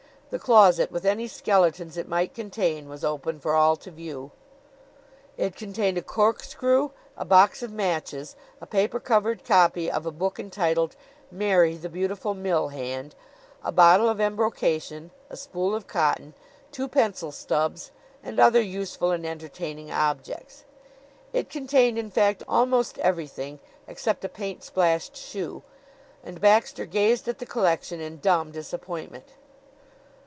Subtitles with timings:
[0.31, 4.31] The closet, with any skeletons it might contain, was open for all to view.
[5.35, 10.39] It contained a corkscrew, a box of matches, a paper covered copy of a book
[10.39, 10.95] entitled
[11.29, 13.13] "Mary, the Beautiful Mill Hand,"
[13.61, 16.33] a bottle of embrocation, a spool of cotton,
[16.71, 17.91] two pencil stubs,
[18.23, 20.63] and other useful and entertaining objects.
[21.33, 25.61] It contained, in fact, almost everything except a paint splashed shoe,
[26.23, 29.27] and Baxter gazed at the collection in dumb disappointment.